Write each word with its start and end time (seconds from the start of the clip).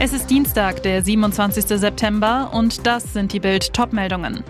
Es 0.00 0.12
ist 0.12 0.30
Dienstag, 0.30 0.84
der 0.84 1.02
27. 1.02 1.64
September 1.66 2.50
und 2.54 2.86
das 2.86 3.12
sind 3.14 3.32
die 3.32 3.40
Bild 3.40 3.72
Topmeldungen. 3.74 4.44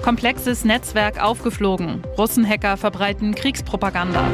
Komplexes 0.00 0.64
Netzwerk 0.64 1.22
aufgeflogen. 1.22 2.02
Russenhacker 2.16 2.78
verbreiten 2.78 3.34
Kriegspropaganda. 3.34 4.24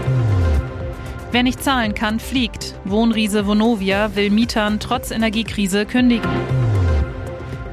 Wer 1.33 1.43
nicht 1.43 1.65
zahlen 1.65 1.95
kann, 1.95 2.21
fliegt. 2.21 2.77
Wohnriese 2.85 3.49
Vonovia 3.49 4.15
will 4.15 4.31
Mietern 4.31 4.79
trotz 4.79 5.11
Energiekrise 5.11 5.85
kündigen. 5.85 6.31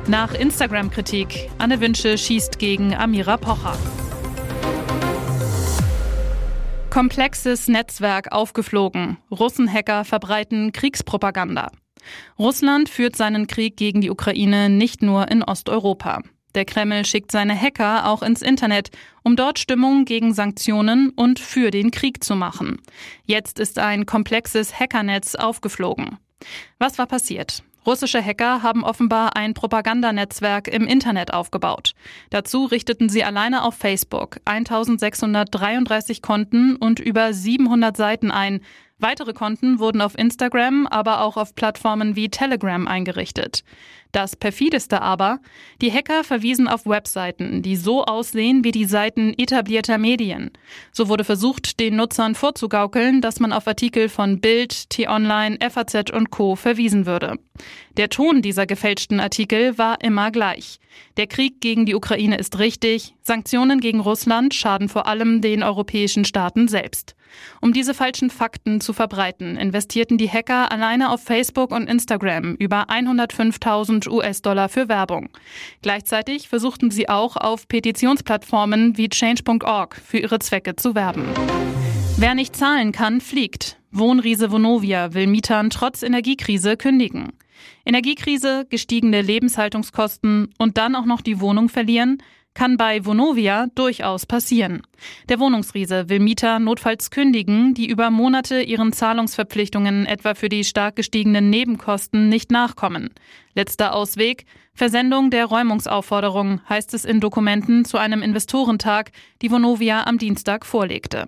Nach 0.08 0.34
Instagram-Kritik. 0.34 1.52
Anne 1.60 1.80
Wünsche 1.80 2.18
schießt 2.18 2.58
gegen 2.58 2.96
Amira 2.96 3.38
Pocher. 3.38 3.78
Komplexes 6.90 7.68
Netzwerk 7.68 8.32
aufgeflogen. 8.32 9.18
Russenhacker 9.30 10.06
verbreiten 10.06 10.72
Kriegspropaganda. 10.72 11.70
Russland 12.38 12.90
führt 12.90 13.16
seinen 13.16 13.48
Krieg 13.48 13.78
gegen 13.78 14.02
die 14.02 14.12
Ukraine 14.12 14.70
nicht 14.70 15.02
nur 15.02 15.30
in 15.30 15.44
Osteuropa. 15.44 16.22
Der 16.56 16.66
Kreml 16.66 17.06
schickt 17.06 17.32
seine 17.32 17.60
Hacker 17.60 18.08
auch 18.08 18.24
ins 18.24 18.42
Internet, 18.42 18.90
um 19.24 19.36
dort 19.36 19.60
Stimmung 19.60 20.06
gegen 20.06 20.34
Sanktionen 20.34 21.10
und 21.10 21.40
für 21.40 21.70
den 21.70 21.92
Krieg 21.92 22.24
zu 22.24 22.36
machen. 22.36 22.82
Jetzt 23.26 23.60
ist 23.60 23.78
ein 23.78 24.06
komplexes 24.06 24.80
Hackernetz 24.80 25.36
aufgeflogen. 25.36 26.18
Was 26.80 26.98
war 26.98 27.08
passiert? 27.08 27.64
Russische 27.86 28.24
Hacker 28.24 28.64
haben 28.64 28.84
offenbar 28.84 29.36
ein 29.36 29.54
Propagandanetzwerk 29.54 30.68
im 30.68 30.88
Internet 30.88 31.34
aufgebaut. 31.34 31.94
Dazu 32.32 32.66
richteten 32.66 33.10
sie 33.10 33.24
alleine 33.24 33.64
auf 33.64 33.76
Facebook 33.76 34.38
1633 34.46 36.24
Konten 36.24 36.78
und 36.78 37.00
über 37.00 37.32
700 37.32 37.96
Seiten 37.96 38.32
ein, 38.32 38.62
Weitere 38.98 39.34
Konten 39.34 39.80
wurden 39.80 40.00
auf 40.00 40.18
Instagram, 40.18 40.88
aber 40.88 41.22
auch 41.22 41.36
auf 41.36 41.54
Plattformen 41.54 42.16
wie 42.16 42.30
Telegram 42.30 42.88
eingerichtet. 42.88 43.64
Das 44.14 44.38
perfideste 44.38 45.02
aber, 45.02 45.42
die 45.82 45.92
Hacker 45.92 46.24
verwiesen 46.24 46.70
auf 46.70 46.86
Webseiten, 46.86 47.62
die 47.62 47.76
so 47.76 48.06
aussehen 48.06 48.64
wie 48.64 48.72
die 48.72 48.86
Seiten 48.86 49.34
etablierter 49.38 49.98
Medien. 49.98 50.52
So 50.94 51.10
wurde 51.10 51.26
versucht, 51.26 51.82
den 51.82 51.98
Nutzern 51.98 52.34
vorzugaukeln, 52.34 53.20
dass 53.20 53.42
man 53.42 53.52
auf 53.52 53.68
Artikel 53.68 54.08
von 54.08 54.40
Bild, 54.40 54.90
T-Online, 54.90 55.58
FAZ 55.70 56.12
und 56.14 56.32
Co. 56.32 56.56
verwiesen 56.56 57.06
würde. 57.06 57.38
Der 57.98 58.10
Ton 58.10 58.42
dieser 58.42 58.66
gefälschten 58.66 59.20
Artikel 59.20 59.78
war 59.78 60.02
immer 60.02 60.32
gleich. 60.32 60.80
Der 61.18 61.28
Krieg 61.28 61.60
gegen 61.60 61.86
die 61.86 61.96
Ukraine 61.96 62.38
ist 62.38 62.60
richtig, 62.60 63.16
Sanktionen 63.22 63.82
gegen 63.82 64.00
Russland 64.00 64.54
schaden 64.54 64.88
vor 64.88 65.08
allem 65.08 65.42
den 65.42 65.64
europäischen 65.64 66.24
Staaten 66.24 66.70
selbst. 66.70 67.18
Um 67.62 67.74
diese 67.74 67.94
falschen 67.94 68.30
Fakten 68.30 68.82
zu 68.82 68.94
verbreiten, 68.94 69.58
investierten 69.58 70.18
die 70.18 70.30
Hacker 70.30 70.72
alleine 70.72 71.12
auf 71.12 71.24
Facebook 71.24 71.72
und 71.72 71.90
Instagram 71.90 72.56
über 72.56 72.90
105.000 72.90 74.10
US-Dollar 74.10 74.70
für 74.70 74.88
Werbung. 74.90 75.30
Gleichzeitig 75.82 76.48
versuchten 76.48 76.92
sie 76.92 77.10
auch 77.10 77.38
auf 77.38 77.68
Petitionsplattformen 77.68 78.98
wie 78.98 79.10
change.org 79.10 79.96
für 79.96 80.20
ihre 80.20 80.40
Zwecke 80.40 80.76
zu 80.76 80.96
werben. 80.96 81.26
Wer 82.18 82.36
nicht 82.36 82.56
zahlen 82.56 82.92
kann, 82.92 83.20
fliegt. 83.20 83.78
Wohnriese 83.92 84.52
Vonovia 84.52 85.14
will 85.14 85.28
Mietern 85.28 85.70
trotz 85.70 86.04
Energiekrise 86.04 86.78
kündigen. 86.78 87.34
Energiekrise, 87.86 88.66
gestiegene 88.70 89.22
Lebenshaltungskosten 89.22 90.54
und 90.58 90.78
dann 90.78 90.96
auch 90.96 91.06
noch 91.06 91.22
die 91.22 91.40
Wohnung 91.40 91.70
verlieren, 91.70 92.18
kann 92.56 92.78
bei 92.78 93.06
Vonovia 93.06 93.68
durchaus 93.76 94.26
passieren. 94.26 94.82
Der 95.30 95.40
Wohnungsriese 95.40 96.10
will 96.10 96.20
Mieter 96.20 96.58
notfalls 96.58 97.12
kündigen, 97.12 97.76
die 97.76 97.88
über 97.88 98.10
Monate 98.10 98.62
ihren 98.62 98.94
Zahlungsverpflichtungen 98.94 100.08
etwa 100.08 100.34
für 100.34 100.50
die 100.50 100.64
stark 100.64 100.96
gestiegenen 100.96 101.52
Nebenkosten 101.52 102.30
nicht 102.30 102.50
nachkommen. 102.50 103.12
Letzter 103.54 103.94
Ausweg 103.94 104.46
Versendung 104.74 105.30
der 105.30 105.46
Räumungsaufforderung 105.46 106.62
heißt 106.68 106.94
es 106.94 107.06
in 107.06 107.22
Dokumenten 107.22 107.86
zu 107.86 107.98
einem 107.98 108.22
Investorentag, 108.22 109.12
die 109.42 109.52
Vonovia 109.52 110.06
am 110.06 110.18
Dienstag 110.18 110.66
vorlegte. 110.66 111.28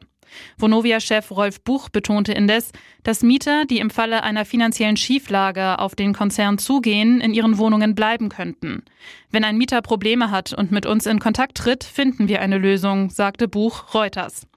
Vonovia-Chef 0.58 1.32
Rolf 1.32 1.62
Buch 1.62 1.90
betonte 1.90 2.34
indes, 2.34 2.72
dass 3.04 3.24
Mieter, 3.24 3.66
die 3.66 3.80
im 3.80 3.90
Falle 3.90 4.24
einer 4.24 4.46
finanziellen 4.46 4.98
Schieflage 4.98 5.80
auf 5.80 5.96
den 5.96 6.14
Konzern 6.14 6.58
zugehen, 6.58 7.22
in 7.22 7.34
ihren 7.34 7.58
Wohnungen 7.58 7.96
bleiben 7.96 8.30
könnten. 8.30 8.84
Wenn 9.30 9.44
ein 9.44 9.58
Mieter 9.58 9.82
Probleme 9.82 10.32
hat 10.32 10.54
und 10.54 10.72
mit 10.72 10.86
uns 10.86 11.06
in 11.06 11.20
Kontakt 11.20 11.58
tritt, 11.58 11.84
finden 11.84 12.30
wir 12.30 12.42
eine 12.42 12.58
Lösung, 12.58 13.10
sagte 13.10 13.50
Buch 13.50 13.94
Reuters. 13.94 14.48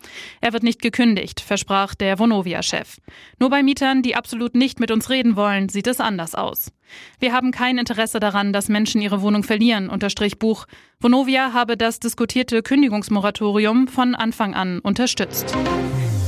Er 0.40 0.52
wird 0.52 0.62
nicht 0.62 0.80
gekündigt, 0.80 1.40
versprach 1.40 1.96
der 1.96 2.20
Vonovia-Chef. 2.20 2.98
Nur 3.40 3.50
bei 3.50 3.64
Mietern, 3.64 4.02
die 4.02 4.14
absolut 4.14 4.54
nicht 4.54 4.78
mit 4.78 4.92
uns 4.92 5.10
reden 5.10 5.34
wollen, 5.34 5.68
sieht 5.68 5.88
es 5.88 5.98
anders 5.98 6.36
aus. 6.36 6.70
Wir 7.18 7.32
haben 7.32 7.50
kein 7.50 7.78
Interesse 7.78 8.20
daran, 8.20 8.52
dass 8.52 8.68
Menschen 8.68 9.00
ihre 9.00 9.22
Wohnung 9.22 9.42
verlieren, 9.42 9.90
unterstrich 9.90 10.38
Buch. 10.38 10.66
Vonovia 11.00 11.52
habe 11.52 11.76
das 11.76 11.98
diskutierte 11.98 12.62
Kündigungsmoratorium 12.62 13.88
von 13.88 14.14
Anfang 14.14 14.54
an 14.54 14.78
unterstützt. 14.78 15.56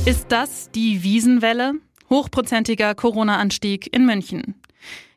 Ist 0.05 0.33
das 0.33 0.69
die 0.71 1.03
Wiesenwelle? 1.03 1.75
Hochprozentiger 2.09 2.93
Corona-Anstieg 2.93 3.87
in 3.95 4.05
München. 4.05 4.55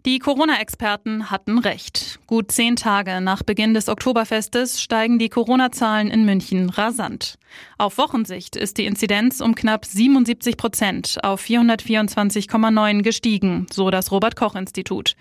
Die 0.07 0.21
Corona-Experten 0.21 1.33
hatten 1.33 1.59
recht. 1.59 2.21
Gut 2.29 2.53
zehn 2.53 2.77
Tage 2.77 3.21
nach 3.21 3.43
Beginn 3.43 3.75
des 3.75 3.89
Oktoberfestes 3.89 4.81
steigen 4.81 5.19
die 5.19 5.29
Corona-Zahlen 5.29 6.13
in 6.13 6.25
München 6.25 6.71
rasant. 6.71 7.39
Auf 7.79 7.99
Wochensicht 7.99 8.57
ist 8.57 8.79
die 8.79 8.87
Inzidenz 8.87 9.41
um 9.41 9.55
knapp 9.55 9.85
77 9.85 10.57
Prozent 10.57 11.19
auf 11.23 11.43
424,9 11.43 13.03
gestiegen, 13.03 13.67
so 13.73 13.91
das 13.91 14.11
Robert-Koch-Institut. 14.11 15.15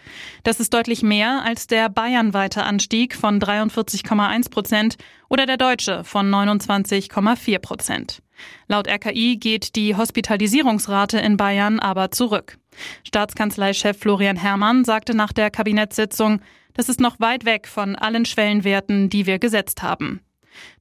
Das 0.43 0.59
ist 0.59 0.73
deutlich 0.73 1.03
mehr 1.03 1.43
als 1.43 1.67
der 1.67 1.89
bayernweite 1.89 2.63
Anstieg 2.63 3.15
von 3.15 3.39
43,1 3.39 4.49
Prozent 4.49 4.97
oder 5.29 5.45
der 5.45 5.57
deutsche 5.57 6.03
von 6.03 6.29
29,4 6.29 7.59
Prozent. 7.59 8.21
Laut 8.67 8.87
RKI 8.87 9.37
geht 9.37 9.75
die 9.75 9.95
Hospitalisierungsrate 9.95 11.19
in 11.19 11.37
Bayern 11.37 11.79
aber 11.79 12.11
zurück. 12.11 12.57
Staatskanzleichef 13.03 13.97
Florian 13.97 14.35
Herrmann 14.35 14.83
sagte 14.83 15.15
nach 15.15 15.31
der 15.31 15.49
Kabinettssitzung, 15.49 16.41
das 16.73 16.89
ist 16.89 16.99
noch 16.99 17.19
weit 17.19 17.45
weg 17.45 17.67
von 17.67 17.95
allen 17.95 18.25
Schwellenwerten, 18.25 19.09
die 19.09 19.25
wir 19.25 19.39
gesetzt 19.39 19.81
haben. 19.81 20.19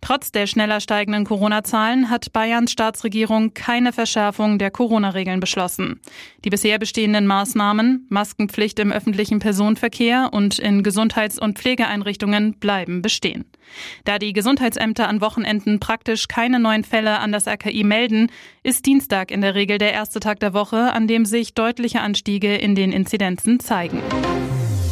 Trotz 0.00 0.32
der 0.32 0.46
schneller 0.46 0.80
steigenden 0.80 1.24
Corona-Zahlen 1.24 2.10
hat 2.10 2.32
Bayerns 2.32 2.72
Staatsregierung 2.72 3.54
keine 3.54 3.92
Verschärfung 3.92 4.58
der 4.58 4.70
Corona-Regeln 4.70 5.40
beschlossen. 5.40 6.00
Die 6.44 6.50
bisher 6.50 6.78
bestehenden 6.78 7.26
Maßnahmen, 7.26 8.06
Maskenpflicht 8.10 8.78
im 8.78 8.92
öffentlichen 8.92 9.38
Personenverkehr 9.38 10.30
und 10.32 10.58
in 10.58 10.82
Gesundheits- 10.82 11.38
und 11.38 11.58
Pflegeeinrichtungen 11.58 12.54
bleiben 12.54 13.02
bestehen. 13.02 13.44
Da 14.04 14.18
die 14.18 14.32
Gesundheitsämter 14.32 15.08
an 15.08 15.20
Wochenenden 15.20 15.80
praktisch 15.80 16.28
keine 16.28 16.60
neuen 16.60 16.84
Fälle 16.84 17.18
an 17.18 17.32
das 17.32 17.46
RKI 17.46 17.84
melden, 17.84 18.30
ist 18.62 18.86
Dienstag 18.86 19.30
in 19.30 19.40
der 19.40 19.54
Regel 19.54 19.78
der 19.78 19.92
erste 19.92 20.20
Tag 20.20 20.40
der 20.40 20.54
Woche, 20.54 20.92
an 20.92 21.06
dem 21.06 21.24
sich 21.24 21.54
deutliche 21.54 22.00
Anstiege 22.00 22.54
in 22.54 22.74
den 22.74 22.92
Inzidenzen 22.92 23.60
zeigen. 23.60 24.02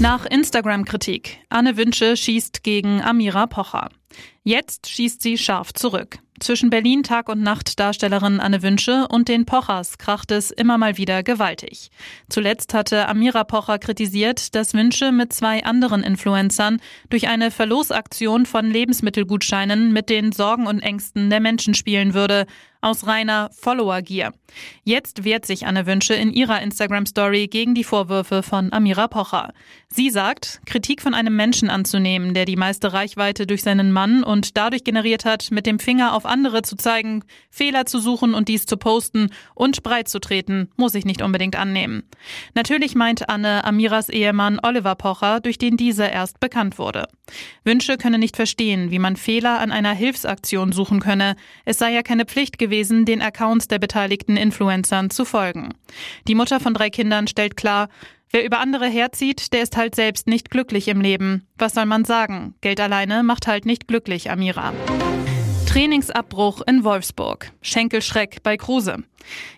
Nach 0.02 0.26
Instagram-Kritik. 0.26 1.38
Anne 1.49 1.76
Wünsche 1.76 2.16
schießt 2.16 2.64
gegen 2.64 3.00
Amira 3.00 3.46
Pocher. 3.46 3.88
Jetzt 4.43 4.88
schießt 4.88 5.22
sie 5.22 5.38
scharf 5.38 5.72
zurück. 5.72 6.19
Zwischen 6.40 6.70
Berlin 6.70 7.04
Tag 7.04 7.28
und 7.28 7.40
Nacht 7.40 7.78
Darstellerin 7.78 8.40
Anne 8.40 8.64
Wünsche 8.64 9.06
und 9.06 9.28
den 9.28 9.46
Pochers 9.46 9.99
kracht 9.99 10.32
es 10.32 10.50
immer 10.50 10.76
mal 10.76 10.99
wieder 10.99 11.22
gewaltig. 11.22 11.93
Zuletzt 12.28 12.75
hatte 12.75 13.06
Amira 13.06 13.44
Pocher 13.44 13.78
kritisiert, 13.78 14.56
dass 14.56 14.75
Wünsche 14.75 15.12
mit 15.12 15.32
zwei 15.32 15.62
anderen 15.62 16.02
Influencern 16.02 16.81
durch 17.08 17.28
eine 17.28 17.52
Verlosaktion 17.52 18.44
von 18.44 18.69
Lebensmittelgutscheinen 18.69 19.93
mit 19.93 20.10
den 20.10 20.32
Sorgen 20.32 20.66
und 20.66 20.81
Ängsten 20.81 21.31
der 21.31 21.38
Menschen 21.38 21.75
spielen 21.75 22.12
würde. 22.12 22.46
Aus 22.82 23.06
reiner 23.06 23.49
Follower-Gier. 23.58 24.32
Jetzt 24.84 25.25
wehrt 25.25 25.46
sich 25.46 25.67
Anne 25.67 25.87
Wünsche 25.87 26.14
in 26.14 26.32
ihrer 26.32 26.61
Instagram-Story 26.61 27.46
gegen 27.46 27.75
die 27.75 27.84
Vorwürfe 27.84 28.43
von 28.43 28.73
Amira 28.73 29.08
Pocher. 29.08 29.55
Sie 29.88 30.11
sagt, 30.11 30.61
Kritik 30.67 31.00
von 31.00 31.14
einem 31.14 31.34
Menschen 31.34 31.70
anzunehmen, 31.70 32.34
der 32.34 32.44
die 32.44 32.56
meiste 32.56 32.93
Reichweite 32.93 33.46
durch 33.46 33.62
seinen 33.62 33.93
Mann 33.93 34.25
und 34.25 34.56
dadurch 34.56 34.84
generiert 34.84 35.25
hat, 35.25 35.50
mit 35.50 35.64
dem 35.64 35.79
Finger 35.79 36.14
auf 36.14 36.26
andere 36.26 36.62
zu 36.62 36.76
zeigen, 36.76 37.25
Fehler 37.50 37.87
zu 37.87 38.00
suchen 38.00 38.34
und 38.34 38.49
dies 38.49 38.67
zu 38.67 38.76
posten 38.76 39.31
und 39.55 39.82
breit 39.82 40.08
zu 40.08 40.19
treten, 40.19 40.69
muss 40.76 40.94
ich 40.94 41.05
nicht 41.05 41.23
unbedingt 41.23 41.56
annehmen. 41.56 42.02
Natürlich 42.55 42.94
meint 42.94 43.28
Anne 43.28 43.64
Amiras 43.64 44.08
Ehemann 44.08 44.61
Oliver 44.62 44.96
Pocher, 44.96 45.40
durch 45.40 45.56
den 45.56 45.76
dieser 45.76 46.11
erst 46.11 46.40
bekannt 46.40 46.78
wurde. 46.78 47.06
Wünsche 47.64 47.96
könne 47.96 48.19
nicht 48.19 48.37
verstehen, 48.37 48.90
wie 48.90 48.99
man 48.99 49.17
Fehler 49.17 49.58
an 49.58 49.73
einer 49.73 49.93
Hilfsaktion 49.93 50.73
suchen 50.73 51.00
könne. 51.00 51.37
Es 51.64 51.79
sei 51.79 51.93
ja 51.93 52.02
keine 52.02 52.25
Pflicht 52.25 52.58
gewesen, 52.58 53.05
den 53.05 53.23
Accounts 53.23 53.69
der 53.69 53.79
beteiligten 53.79 54.37
Influencern 54.37 55.11
zu 55.11 55.25
folgen. 55.25 55.75
Die 56.29 56.34
Mutter 56.34 56.61
von 56.61 56.75
drei 56.75 56.90
Kindern 56.90 57.26
stellt 57.26 57.56
klar, 57.56 57.88
Wer 58.34 58.46
über 58.46 58.61
andere 58.61 58.87
herzieht, 58.87 59.52
der 59.52 59.62
ist 59.62 59.76
halt 59.76 59.94
selbst 59.94 60.26
nicht 60.26 60.50
glücklich 60.50 60.88
im 60.88 61.02
Leben. 61.02 61.46
Was 61.58 61.75
soll 61.75 61.84
man 61.84 62.06
sagen? 62.06 62.55
Geld 62.62 62.81
alleine 62.81 63.23
macht 63.23 63.46
halt 63.46 63.67
nicht 63.67 63.87
glücklich, 63.87 64.31
Amira. 64.31 64.73
Trainingsabbruch 65.67 66.62
in 66.67 66.82
Wolfsburg. 66.82 67.52
Schenkelschreck 67.61 68.43
bei 68.43 68.56
Kruse. 68.56 69.05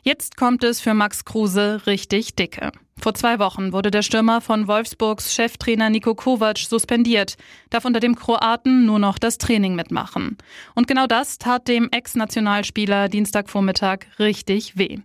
Jetzt 0.02 0.36
kommt 0.36 0.64
es 0.64 0.80
für 0.80 0.92
Max 0.92 1.24
Kruse 1.24 1.82
richtig 1.86 2.34
dicke. 2.34 2.72
Vor 3.00 3.12
zwei 3.12 3.38
Wochen 3.38 3.72
wurde 3.72 3.90
der 3.90 4.00
Stürmer 4.00 4.40
von 4.40 4.66
Wolfsburgs 4.66 5.34
Cheftrainer 5.34 5.90
Niko 5.90 6.14
Kovac 6.14 6.58
suspendiert, 6.58 7.36
darf 7.68 7.84
unter 7.84 8.00
dem 8.00 8.14
Kroaten 8.14 8.86
nur 8.86 8.98
noch 8.98 9.18
das 9.18 9.36
Training 9.36 9.74
mitmachen. 9.74 10.38
Und 10.74 10.86
genau 10.86 11.06
das 11.06 11.36
tat 11.36 11.68
dem 11.68 11.90
Ex-Nationalspieler 11.90 13.10
Dienstagvormittag 13.10 14.06
richtig 14.18 14.78
weh. 14.78 15.00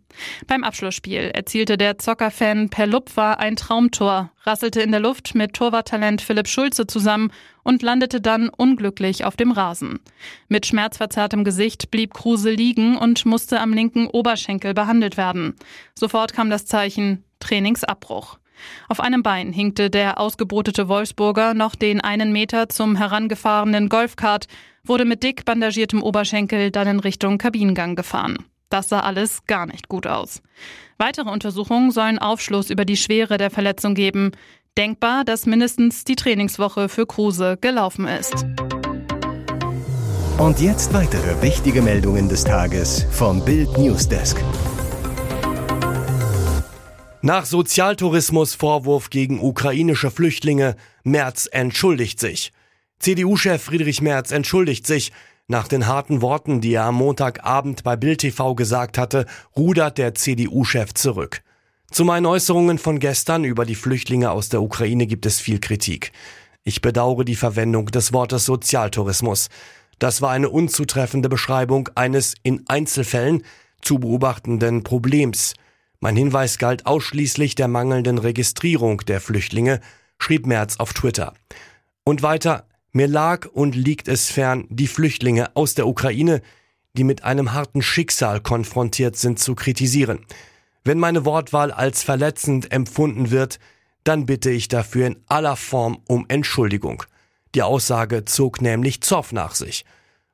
Beim 0.47 0.63
Abschlussspiel 0.63 1.31
erzielte 1.33 1.77
der 1.77 1.97
Zockerfan 1.97 2.69
Per 2.69 2.87
Lupfer 2.87 3.39
ein 3.39 3.57
Traumtor, 3.57 4.31
rasselte 4.43 4.81
in 4.81 4.91
der 4.91 5.01
Luft 5.01 5.35
mit 5.35 5.53
Torwarttalent 5.53 6.21
Philipp 6.21 6.47
Schulze 6.47 6.87
zusammen 6.87 7.31
und 7.63 7.81
landete 7.81 8.21
dann 8.21 8.49
unglücklich 8.49 9.25
auf 9.25 9.35
dem 9.35 9.51
Rasen. 9.51 9.99
Mit 10.47 10.65
schmerzverzerrtem 10.65 11.43
Gesicht 11.43 11.91
blieb 11.91 12.13
Kruse 12.13 12.51
liegen 12.51 12.97
und 12.97 13.25
musste 13.25 13.59
am 13.59 13.73
linken 13.73 14.07
Oberschenkel 14.07 14.73
behandelt 14.73 15.17
werden. 15.17 15.55
Sofort 15.95 16.33
kam 16.33 16.49
das 16.49 16.65
Zeichen 16.65 17.25
Trainingsabbruch. 17.39 18.37
Auf 18.87 18.99
einem 18.99 19.23
Bein 19.23 19.53
hinkte 19.53 19.89
der 19.89 20.19
ausgebrotete 20.19 20.87
Wolfsburger 20.87 21.53
noch 21.53 21.75
den 21.75 22.01
einen 22.01 22.31
Meter 22.31 22.69
zum 22.69 22.95
herangefahrenen 22.95 23.89
Golfkart, 23.89 24.47
wurde 24.83 25.05
mit 25.05 25.23
dick 25.23 25.45
bandagiertem 25.45 26.01
Oberschenkel 26.01 26.71
dann 26.71 26.87
in 26.87 26.99
Richtung 26.99 27.37
Kabinengang 27.37 27.95
gefahren. 27.95 28.37
Das 28.69 28.89
sah 28.89 28.99
alles 28.99 29.45
gar 29.45 29.65
nicht 29.65 29.87
gut 29.89 30.05
aus. 30.07 30.41
Weitere 30.97 31.29
Untersuchungen 31.29 31.91
sollen 31.91 32.19
Aufschluss 32.19 32.69
über 32.69 32.85
die 32.85 32.97
Schwere 32.97 33.37
der 33.37 33.49
Verletzung 33.49 33.95
geben. 33.95 34.31
Denkbar, 34.77 35.23
dass 35.23 35.45
mindestens 35.45 36.03
die 36.03 36.15
Trainingswoche 36.15 36.89
für 36.89 37.05
Kruse 37.05 37.57
gelaufen 37.59 38.07
ist. 38.07 38.45
Und 40.37 40.61
jetzt 40.61 40.93
weitere 40.93 41.41
wichtige 41.41 41.81
Meldungen 41.81 42.29
des 42.29 42.43
Tages 42.43 43.05
vom 43.11 43.43
Bild 43.43 43.77
Newsdesk. 43.77 44.41
Nach 47.21 47.45
Sozialtourismus-Vorwurf 47.45 49.09
gegen 49.09 49.41
ukrainische 49.41 50.09
Flüchtlinge, 50.09 50.77
Merz 51.03 51.49
entschuldigt 51.51 52.17
sich. 52.17 52.53
CDU-Chef 52.99 53.61
Friedrich 53.61 54.01
Merz 54.01 54.31
entschuldigt 54.31 54.87
sich. 54.87 55.11
Nach 55.49 55.67
den 55.67 55.85
harten 55.85 56.21
Worten, 56.21 56.61
die 56.61 56.75
er 56.75 56.85
am 56.85 56.95
Montagabend 56.95 57.83
bei 57.83 57.97
Bild 57.97 58.21
TV 58.21 58.55
gesagt 58.55 58.97
hatte, 58.97 59.25
rudert 59.57 59.97
der 59.97 60.15
CDU-Chef 60.15 60.93
zurück. 60.93 61.41
Zu 61.91 62.05
meinen 62.05 62.25
Äußerungen 62.25 62.77
von 62.77 62.99
gestern 62.99 63.43
über 63.43 63.65
die 63.65 63.75
Flüchtlinge 63.75 64.31
aus 64.31 64.47
der 64.47 64.61
Ukraine 64.61 65.05
gibt 65.05 65.25
es 65.25 65.41
viel 65.41 65.59
Kritik. 65.59 66.13
Ich 66.63 66.81
bedauere 66.81 67.25
die 67.25 67.35
Verwendung 67.35 67.87
des 67.87 68.13
Wortes 68.13 68.45
Sozialtourismus. 68.45 69.49
Das 69.97 70.21
war 70.21 70.31
eine 70.31 70.49
unzutreffende 70.49 71.27
Beschreibung 71.27 71.89
eines 71.95 72.35
in 72.43 72.63
Einzelfällen 72.69 73.43
zu 73.81 73.99
beobachtenden 73.99 74.83
Problems. 74.83 75.55
Mein 76.01 76.15
Hinweis 76.15 76.57
galt 76.57 76.85
ausschließlich 76.85 77.55
der 77.55 77.67
mangelnden 77.67 78.17
Registrierung 78.17 78.99
der 78.99 79.19
Flüchtlinge, 79.19 79.81
schrieb 80.17 80.45
Merz 80.45 80.77
auf 80.77 80.93
Twitter. 80.93 81.33
Und 82.05 82.23
weiter, 82.23 82.67
mir 82.91 83.07
lag 83.07 83.47
und 83.47 83.75
liegt 83.75 84.07
es 84.07 84.29
fern, 84.29 84.65
die 84.69 84.87
Flüchtlinge 84.87 85.55
aus 85.55 85.75
der 85.75 85.87
Ukraine, 85.87 86.41
die 86.93 87.03
mit 87.03 87.23
einem 87.23 87.53
harten 87.53 87.81
Schicksal 87.81 88.39
konfrontiert 88.39 89.17
sind, 89.17 89.39
zu 89.39 89.55
kritisieren. 89.55 90.25
Wenn 90.83 90.99
meine 90.99 91.25
Wortwahl 91.25 91.71
als 91.71 92.01
verletzend 92.01 92.71
empfunden 92.71 93.29
wird, 93.29 93.59
dann 94.05 94.25
bitte 94.25 94.49
ich 94.49 94.69
dafür 94.69 95.07
in 95.07 95.17
aller 95.27 95.55
Form 95.55 96.01
um 96.07 96.25
Entschuldigung. 96.29 97.03
Die 97.55 97.61
Aussage 97.61 98.25
zog 98.25 98.61
nämlich 98.61 99.01
Zoff 99.01 99.33
nach 99.33 99.53
sich. 99.53 99.85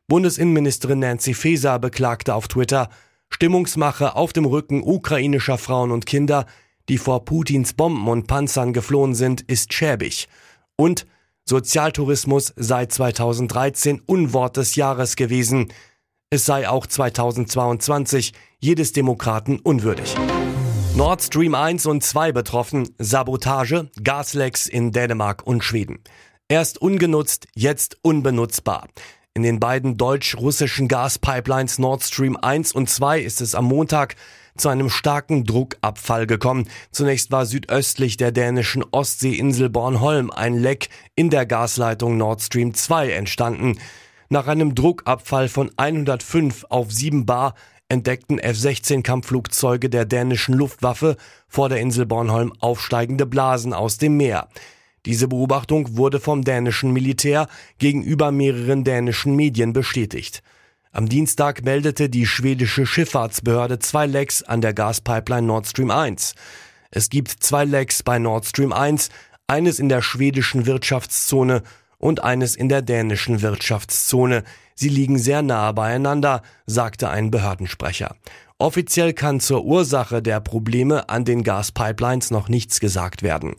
Bundesinnenministerin 0.07 0.99
Nancy 0.99 1.33
Faeser 1.33 1.79
beklagte 1.79 2.35
auf 2.35 2.47
Twitter, 2.47 2.89
Stimmungsmache 3.29 4.15
auf 4.15 4.33
dem 4.33 4.45
Rücken 4.45 4.81
ukrainischer 4.83 5.57
Frauen 5.57 5.91
und 5.91 6.05
Kinder, 6.05 6.45
die 6.89 6.97
vor 6.97 7.25
Putins 7.25 7.73
Bomben 7.73 8.07
und 8.07 8.27
Panzern 8.27 8.73
geflohen 8.73 9.15
sind, 9.15 9.41
ist 9.41 9.73
schäbig. 9.73 10.27
Und 10.75 11.05
Sozialtourismus 11.47 12.53
sei 12.55 12.87
2013 12.87 14.01
Unwort 14.05 14.57
des 14.57 14.75
Jahres 14.75 15.15
gewesen. 15.15 15.71
Es 16.31 16.45
sei 16.45 16.67
auch 16.67 16.87
2022 16.87 18.33
jedes 18.59 18.93
Demokraten 18.93 19.59
unwürdig. 19.59 20.15
Nord 20.95 21.21
Stream 21.21 21.53
1 21.53 21.85
und 21.85 22.03
2 22.03 22.31
betroffen, 22.31 22.89
Sabotage, 22.97 23.91
Gaslecks 24.01 24.65
in 24.65 24.91
Dänemark 24.91 25.45
und 25.45 25.63
Schweden. 25.63 25.99
Erst 26.47 26.81
ungenutzt, 26.81 27.47
jetzt 27.53 27.97
unbenutzbar. 28.01 28.87
In 29.37 29.43
den 29.43 29.59
beiden 29.59 29.97
deutsch-russischen 29.97 30.87
Gaspipelines 30.87 31.77
Nord 31.77 32.01
Stream 32.03 32.37
1 32.37 32.71
und 32.71 32.89
2 32.89 33.19
ist 33.19 33.41
es 33.41 33.53
am 33.53 33.65
Montag 33.65 34.15
zu 34.55 34.69
einem 34.69 34.89
starken 34.89 35.43
Druckabfall 35.43 36.25
gekommen. 36.25 36.69
Zunächst 36.91 37.31
war 37.31 37.45
südöstlich 37.45 38.15
der 38.15 38.31
dänischen 38.31 38.81
Ostseeinsel 38.91 39.69
Bornholm 39.69 40.31
ein 40.31 40.53
Leck 40.57 40.87
in 41.15 41.29
der 41.29 41.45
Gasleitung 41.45 42.15
Nord 42.15 42.43
Stream 42.43 42.73
2 42.73 43.11
entstanden. 43.11 43.77
Nach 44.29 44.47
einem 44.47 44.73
Druckabfall 44.73 45.49
von 45.49 45.69
105 45.75 46.67
auf 46.69 46.93
7 46.93 47.25
Bar 47.25 47.55
entdeckten 47.89 48.39
F-16 48.39 49.03
Kampfflugzeuge 49.03 49.89
der 49.89 50.05
dänischen 50.05 50.55
Luftwaffe 50.55 51.17
vor 51.49 51.67
der 51.67 51.81
Insel 51.81 52.05
Bornholm 52.05 52.53
aufsteigende 52.61 53.25
Blasen 53.25 53.73
aus 53.73 53.97
dem 53.97 54.15
Meer. 54.15 54.47
Diese 55.05 55.27
Beobachtung 55.27 55.97
wurde 55.97 56.19
vom 56.19 56.43
dänischen 56.43 56.91
Militär 56.91 57.47
gegenüber 57.77 58.31
mehreren 58.31 58.83
dänischen 58.83 59.35
Medien 59.35 59.71
bestätigt. 59.71 60.41
Am 60.91 61.07
Dienstag 61.09 61.63
meldete 61.63 62.09
die 62.09 62.25
schwedische 62.25 62.85
Schifffahrtsbehörde 62.85 63.79
zwei 63.79 64.07
Lecks 64.07 64.43
an 64.43 64.61
der 64.61 64.73
Gaspipeline 64.73 65.45
Nord 65.45 65.67
Stream 65.67 65.91
1. 65.91 66.35
Es 66.89 67.09
gibt 67.09 67.29
zwei 67.29 67.65
Lecks 67.65 68.01
bei 68.01 68.17
Nord 68.17 68.45
Stream 68.45 68.71
1, 68.71 69.09
eines 69.47 69.79
in 69.79 69.89
der 69.89 70.01
schwedischen 70.01 70.65
Wirtschaftszone 70.65 71.63
und 71.97 72.23
eines 72.23 72.55
in 72.55 72.69
der 72.69 72.81
dänischen 72.81 73.41
Wirtschaftszone. 73.41 74.43
Sie 74.73 74.89
liegen 74.89 75.19
sehr 75.19 75.41
nahe 75.41 75.73
beieinander, 75.73 76.41
sagte 76.65 77.09
ein 77.09 77.29
Behördensprecher. 77.29 78.15
Offiziell 78.57 79.13
kann 79.13 79.41
zur 79.41 79.65
Ursache 79.65 80.21
der 80.21 80.39
Probleme 80.39 81.09
an 81.09 81.25
den 81.25 81.43
Gaspipelines 81.43 82.31
noch 82.31 82.47
nichts 82.47 82.79
gesagt 82.79 83.21
werden. 83.21 83.55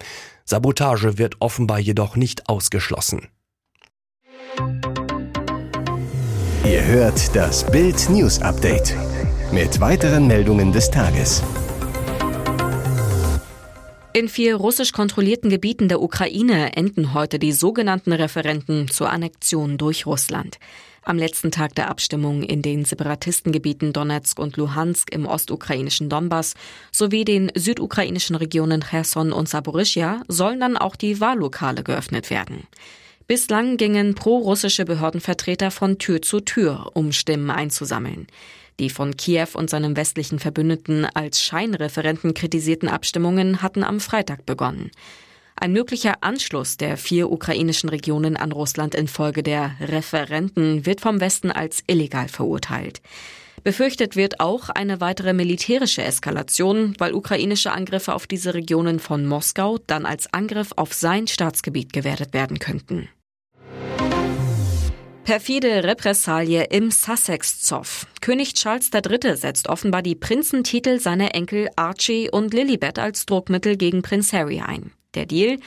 Sabotage 0.49 1.19
wird 1.19 1.41
offenbar 1.41 1.81
jedoch 1.81 2.15
nicht 2.15 2.49
ausgeschlossen. 2.49 3.29
Ihr 6.65 6.85
hört 6.85 7.35
das 7.35 7.69
Bild 7.69 8.09
News 8.11 8.41
Update 8.41 8.95
mit 9.51 9.81
weiteren 9.81 10.29
Meldungen 10.29 10.73
des 10.73 10.89
Tages. 10.89 11.43
In 14.17 14.31
vier 14.31 14.57
russisch 14.57 14.93
kontrollierten 14.93 15.51
Gebieten 15.51 15.89
der 15.89 16.01
Ukraine 16.01 16.75
enden 16.75 17.13
heute 17.13 17.39
die 17.39 17.53
sogenannten 17.53 18.15
Referenten 18.15 18.89
zur 18.89 19.11
Annexion 19.11 19.77
durch 19.77 20.07
Russland. 20.07 20.59
Am 21.03 21.19
letzten 21.19 21.51
Tag 21.51 21.75
der 21.75 21.91
Abstimmung 21.91 22.43
in 22.43 22.63
den 22.63 22.87
Separatistengebieten 22.87 23.93
Donetsk 23.93 24.39
und 24.39 24.57
Luhansk 24.57 25.13
im 25.13 25.27
ostukrainischen 25.27 26.09
Donbass 26.09 26.55
sowie 26.93 27.27
den 27.27 27.53
südukrainischen 27.55 28.37
Regionen 28.37 28.81
Cherson 28.81 29.33
und 29.33 29.51
Saporischia 29.51 30.23
sollen 30.29 30.61
dann 30.61 30.79
auch 30.79 30.97
die 30.97 31.21
Wahllokale 31.21 31.83
geöffnet 31.83 32.31
werden. 32.31 32.67
Bislang 33.27 33.77
gingen 33.77 34.15
pro-russische 34.15 34.87
Behördenvertreter 34.87 35.71
von 35.71 35.99
Tür 35.99 36.23
zu 36.23 36.41
Tür, 36.41 36.93
um 36.95 37.13
Stimmen 37.13 37.51
einzusammeln. 37.51 38.29
Die 38.79 38.91
von 38.91 39.17
Kiew 39.17 39.49
und 39.55 39.71
seinem 39.71 39.97
westlichen 39.97 40.39
Verbündeten 40.39 41.07
als 41.07 41.41
Scheinreferenten 41.43 42.35
kritisierten 42.35 42.89
Abstimmungen 42.89 43.63
hatten 43.63 43.85
am 43.85 44.01
Freitag 44.01 44.45
begonnen. 44.45 44.91
Ein 45.59 45.73
möglicher 45.73 46.17
Anschluss 46.21 46.77
der 46.77 46.99
vier 46.99 47.31
ukrainischen 47.31 47.89
Regionen 47.89 48.37
an 48.37 48.53
Russland 48.53 48.95
infolge 48.95 49.43
der 49.43 49.75
Referenten 49.81 50.85
wird 50.85 51.01
vom 51.01 51.21
Westen 51.21 51.51
als 51.51 51.83
illegal 51.87 52.29
verurteilt. 52.29 53.01
Befürchtet 53.65 54.15
wird 54.15 54.39
auch 54.39 54.69
eine 54.69 55.01
weitere 55.01 55.33
militärische 55.33 56.03
Eskalation, 56.03 56.95
weil 56.99 57.15
ukrainische 57.15 57.73
Angriffe 57.73 58.15
auf 58.15 58.27
diese 58.27 58.53
Regionen 58.53 59.01
von 59.01 59.27
Moskau 59.27 59.79
dann 59.87 60.05
als 60.05 60.33
Angriff 60.33 60.73
auf 60.77 60.93
sein 60.93 61.27
Staatsgebiet 61.27 61.93
gewertet 61.93 62.35
werden 62.35 62.59
könnten. 62.59 63.09
Perfide 65.27 65.83
Repressalie 65.83 66.67
im 66.71 66.93
Sussex-Zoff. 66.93 68.07
König 68.21 68.55
Charles 68.55 68.91
III. 68.95 69.35
setzt 69.35 69.69
offenbar 69.69 70.01
die 70.01 70.15
Prinzentitel 70.15 71.01
seiner 71.01 71.35
Enkel 71.35 71.69
Archie 71.75 72.31
und 72.31 72.55
Lilibet 72.55 73.01
als 73.01 73.27
Druckmittel 73.27 73.77
gegen 73.77 74.03
Prinz 74.03 74.33
Harry 74.33 74.61
ein. 74.61 74.93
Der 75.17 75.27
Deal? 75.27 75.59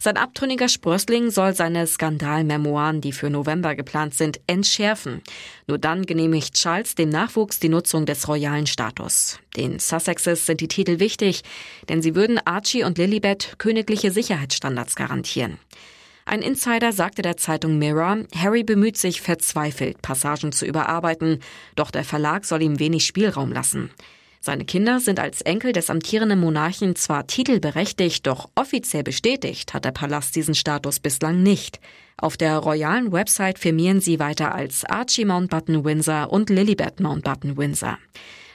Sein 0.00 0.16
abtrünniger 0.16 0.68
Sprössling 0.68 1.30
soll 1.30 1.54
seine 1.54 1.86
Skandalmemoiren, 1.86 3.00
die 3.00 3.12
für 3.12 3.30
November 3.30 3.76
geplant 3.76 4.14
sind, 4.14 4.40
entschärfen. 4.48 5.22
Nur 5.68 5.78
dann 5.78 6.06
genehmigt 6.06 6.54
Charles 6.54 6.96
dem 6.96 7.10
Nachwuchs 7.10 7.60
die 7.60 7.68
Nutzung 7.68 8.06
des 8.06 8.26
royalen 8.26 8.66
Status. 8.66 9.38
Den 9.56 9.78
Sussexes 9.78 10.44
sind 10.44 10.60
die 10.60 10.66
Titel 10.66 10.98
wichtig, 10.98 11.42
denn 11.88 12.02
sie 12.02 12.16
würden 12.16 12.40
Archie 12.44 12.82
und 12.82 12.98
Lilibet 12.98 13.54
königliche 13.58 14.10
Sicherheitsstandards 14.10 14.96
garantieren. 14.96 15.60
Ein 16.26 16.40
Insider 16.40 16.92
sagte 16.92 17.22
der 17.22 17.36
Zeitung 17.36 17.78
Mirror, 17.78 18.18
Harry 18.34 18.64
bemüht 18.64 18.96
sich 18.96 19.20
verzweifelt, 19.20 20.00
Passagen 20.00 20.52
zu 20.52 20.64
überarbeiten, 20.64 21.40
doch 21.76 21.90
der 21.90 22.04
Verlag 22.04 22.44
soll 22.44 22.62
ihm 22.62 22.78
wenig 22.78 23.04
Spielraum 23.06 23.52
lassen. 23.52 23.90
Seine 24.40 24.66
Kinder 24.66 25.00
sind 25.00 25.20
als 25.20 25.40
Enkel 25.40 25.72
des 25.72 25.88
amtierenden 25.88 26.38
Monarchen 26.38 26.96
zwar 26.96 27.26
titelberechtigt, 27.26 28.26
doch 28.26 28.50
offiziell 28.54 29.02
bestätigt 29.02 29.72
hat 29.72 29.86
der 29.86 29.92
Palast 29.92 30.36
diesen 30.36 30.54
Status 30.54 31.00
bislang 31.00 31.42
nicht. 31.42 31.80
Auf 32.18 32.36
der 32.36 32.58
royalen 32.58 33.10
Website 33.10 33.58
firmieren 33.58 34.00
sie 34.00 34.18
weiter 34.18 34.54
als 34.54 34.84
Archie 34.84 35.24
Mountbatten 35.24 35.84
Windsor 35.84 36.30
und 36.30 36.50
Lilibet 36.50 37.00
Mountbatten 37.00 37.56
Windsor. 37.56 37.98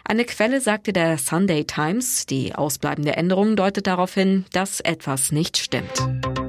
Eine 0.03 0.25
Quelle 0.25 0.61
sagte 0.61 0.93
der 0.93 1.17
Sunday 1.17 1.65
Times, 1.65 2.25
die 2.25 2.53
ausbleibende 2.55 3.15
Änderung 3.15 3.55
deutet 3.55 3.88
darauf 3.88 4.13
hin, 4.13 4.45
dass 4.51 4.79
etwas 4.79 5.31
nicht 5.31 5.57
stimmt. 5.57 6.49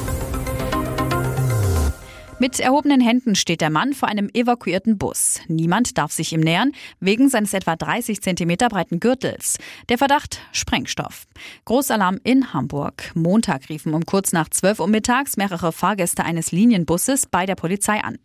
Mit 2.41 2.59
erhobenen 2.59 3.01
Händen 3.01 3.35
steht 3.35 3.61
der 3.61 3.69
Mann 3.69 3.93
vor 3.93 4.09
einem 4.09 4.27
evakuierten 4.33 4.97
Bus. 4.97 5.41
Niemand 5.47 5.99
darf 5.99 6.11
sich 6.11 6.33
ihm 6.33 6.39
nähern, 6.39 6.71
wegen 6.99 7.29
seines 7.29 7.53
etwa 7.53 7.75
30 7.75 8.19
Zentimeter 8.19 8.67
breiten 8.67 8.99
Gürtels. 8.99 9.59
Der 9.89 9.99
Verdacht 9.99 10.39
Sprengstoff. 10.51 11.27
Großalarm 11.65 12.19
in 12.23 12.51
Hamburg. 12.51 13.11
Montag 13.13 13.69
riefen 13.69 13.93
um 13.93 14.07
kurz 14.07 14.31
nach 14.31 14.49
12 14.49 14.79
Uhr 14.79 14.87
mittags 14.87 15.37
mehrere 15.37 15.71
Fahrgäste 15.71 16.23
eines 16.23 16.51
Linienbusses 16.51 17.27
bei 17.27 17.45
der 17.45 17.53
Polizei 17.53 18.03
an. 18.03 18.17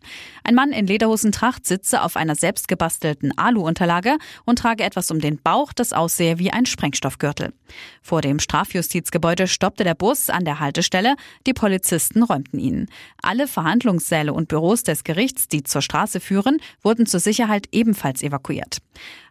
Ein 0.43 0.55
Mann 0.55 0.71
in 0.71 0.87
Lederhosentracht 0.87 1.67
sitze 1.67 2.01
auf 2.01 2.15
einer 2.15 2.33
selbstgebastelten 2.33 3.37
Alu-Unterlage 3.37 4.17
und 4.45 4.57
trage 4.57 4.83
etwas 4.83 5.11
um 5.11 5.21
den 5.21 5.39
Bauch, 5.39 5.73
das 5.73 5.93
aussehe 5.93 6.39
wie 6.39 6.49
ein 6.49 6.65
Sprengstoffgürtel. 6.65 7.53
Vor 8.01 8.21
dem 8.21 8.39
Strafjustizgebäude 8.39 9.45
stoppte 9.45 9.83
der 9.83 9.93
Bus 9.93 10.31
an 10.31 10.43
der 10.43 10.59
Haltestelle. 10.59 11.17
Die 11.45 11.53
Polizisten 11.53 12.23
räumten 12.23 12.59
ihn. 12.59 12.87
Alle 13.21 13.47
Verhandlungs 13.47 14.06
Verhandlungssäle 14.07 14.33
und 14.33 14.47
Büros 14.47 14.83
des 14.83 15.03
Gerichts, 15.03 15.47
die 15.47 15.63
zur 15.63 15.81
Straße 15.81 16.19
führen, 16.19 16.59
wurden 16.81 17.05
zur 17.05 17.19
Sicherheit 17.19 17.67
ebenfalls 17.71 18.23
evakuiert. 18.23 18.77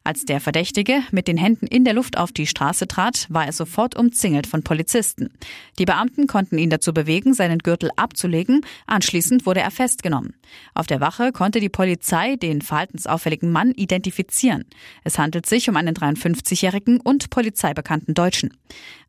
Als 0.06 0.24
der 0.24 0.40
Verdächtige 0.40 1.02
mit 1.10 1.26
den 1.26 1.36
Händen 1.36 1.66
in 1.66 1.84
der 1.84 1.92
Luft 1.92 2.16
auf 2.16 2.30
die 2.30 2.46
Straße 2.46 2.86
trat, 2.86 3.26
war 3.28 3.44
er 3.44 3.52
sofort 3.52 3.98
umzingelt 3.98 4.46
von 4.46 4.62
Polizisten. 4.62 5.30
Die 5.80 5.84
Beamten 5.84 6.28
konnten 6.28 6.58
ihn 6.58 6.70
dazu 6.70 6.94
bewegen, 6.94 7.34
seinen 7.34 7.58
Gürtel 7.58 7.90
abzulegen. 7.96 8.60
Anschließend 8.86 9.46
wurde 9.46 9.62
er 9.62 9.72
festgenommen. 9.72 10.36
Auf 10.74 10.86
der 10.86 11.00
Wache 11.00 11.32
konnte 11.32 11.58
die 11.58 11.68
Polizei 11.68 12.36
den 12.36 12.62
verhaltensauffälligen 12.62 13.50
Mann 13.50 13.72
identifizieren. 13.72 14.66
Es 15.02 15.18
handelt 15.18 15.46
sich 15.46 15.68
um 15.68 15.74
einen 15.74 15.96
53-jährigen 15.96 17.00
und 17.00 17.28
polizeibekannten 17.30 18.14
Deutschen. 18.14 18.56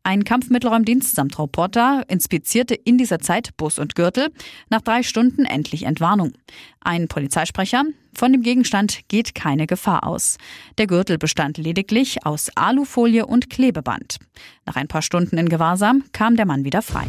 Ein 0.02 0.24
Kampfmittelräumdienst 0.24 1.14
samt 1.14 1.38
Reporter 1.38 2.02
inspizierte 2.08 2.74
in 2.74 2.98
dieser 2.98 3.20
Zeit 3.20 3.56
Bus 3.56 3.78
und 3.78 3.94
Gürtel. 3.94 4.30
Nach 4.68 4.80
drei 4.80 5.04
Stunden 5.04 5.44
endlich 5.44 5.84
Entwarnung. 5.84 6.32
Ein 6.80 7.06
Polizeisprecher, 7.06 7.84
von 8.18 8.32
dem 8.32 8.42
Gegenstand 8.42 9.00
geht 9.08 9.34
keine 9.34 9.66
Gefahr 9.66 10.04
aus. 10.04 10.38
Der 10.76 10.88
Gürtel 10.88 11.18
bestand 11.18 11.56
lediglich 11.56 12.26
aus 12.26 12.50
Alufolie 12.56 13.24
und 13.24 13.48
Klebeband. 13.48 14.18
Nach 14.66 14.76
ein 14.76 14.88
paar 14.88 15.02
Stunden 15.02 15.38
in 15.38 15.48
Gewahrsam 15.48 16.04
kam 16.12 16.36
der 16.36 16.44
Mann 16.46 16.64
wieder 16.64 16.82
frei. 16.82 17.06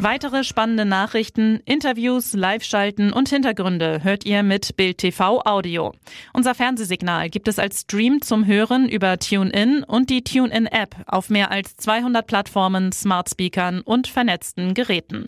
Weitere 0.00 0.44
spannende 0.44 0.84
Nachrichten, 0.84 1.60
Interviews, 1.64 2.32
Live-Schalten 2.32 3.12
und 3.12 3.30
Hintergründe 3.30 4.04
hört 4.04 4.24
ihr 4.24 4.44
mit 4.44 4.76
Bild 4.76 4.98
TV 4.98 5.42
Audio. 5.44 5.92
Unser 6.32 6.54
Fernsehsignal 6.54 7.30
gibt 7.30 7.48
es 7.48 7.58
als 7.58 7.80
Stream 7.80 8.22
zum 8.22 8.46
Hören 8.46 8.88
über 8.88 9.18
TuneIn 9.18 9.82
und 9.82 10.08
die 10.08 10.22
TuneIn-App 10.22 10.94
auf 11.06 11.30
mehr 11.30 11.50
als 11.50 11.76
200 11.78 12.24
Plattformen, 12.28 12.92
Smart 12.92 13.28
Speakern 13.28 13.80
und 13.80 14.06
vernetzten 14.06 14.72
Geräten. 14.72 15.26